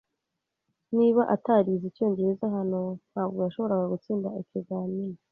[0.97, 5.17] Niba atarize icyongereza hano, ntabwo yashoboraga gutsinda ikizamini.